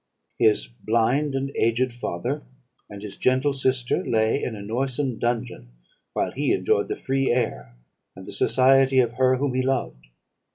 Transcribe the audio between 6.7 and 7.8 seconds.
the free air,